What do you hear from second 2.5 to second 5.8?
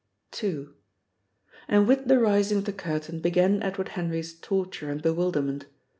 of the curtain began Edward Henry's torture and bewilderment.